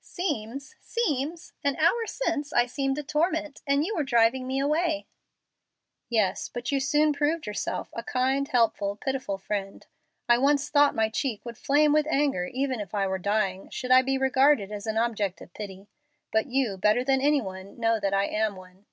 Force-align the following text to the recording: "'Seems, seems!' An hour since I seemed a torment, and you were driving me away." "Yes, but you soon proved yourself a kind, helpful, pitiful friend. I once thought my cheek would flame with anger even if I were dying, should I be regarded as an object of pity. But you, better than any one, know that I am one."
"'Seems, 0.00 0.74
seems!' 0.80 1.52
An 1.62 1.76
hour 1.76 2.04
since 2.04 2.52
I 2.52 2.66
seemed 2.66 2.98
a 2.98 3.04
torment, 3.04 3.62
and 3.64 3.84
you 3.86 3.94
were 3.94 4.02
driving 4.02 4.44
me 4.44 4.58
away." 4.58 5.06
"Yes, 6.08 6.48
but 6.48 6.72
you 6.72 6.80
soon 6.80 7.12
proved 7.12 7.46
yourself 7.46 7.90
a 7.92 8.02
kind, 8.02 8.48
helpful, 8.48 8.96
pitiful 8.96 9.38
friend. 9.38 9.86
I 10.28 10.36
once 10.38 10.68
thought 10.68 10.96
my 10.96 11.10
cheek 11.10 11.44
would 11.46 11.56
flame 11.56 11.92
with 11.92 12.08
anger 12.08 12.46
even 12.46 12.80
if 12.80 12.92
I 12.92 13.06
were 13.06 13.18
dying, 13.18 13.70
should 13.70 13.92
I 13.92 14.02
be 14.02 14.18
regarded 14.18 14.72
as 14.72 14.88
an 14.88 14.98
object 14.98 15.40
of 15.40 15.54
pity. 15.54 15.86
But 16.32 16.46
you, 16.46 16.76
better 16.76 17.04
than 17.04 17.20
any 17.20 17.40
one, 17.40 17.78
know 17.78 18.00
that 18.00 18.12
I 18.12 18.24
am 18.26 18.56
one." 18.56 18.86